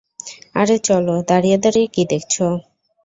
[0.55, 2.45] আরে চলো, দাঁড়িয়ে দাঁড়িয়ে কি দেখছো?